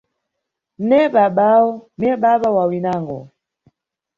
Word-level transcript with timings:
Ne 0.89 1.01
babawo, 1.13 1.69
ne 1.99 2.09
baba 2.21 2.49
wa 2.55 2.63
winango. 2.69 3.19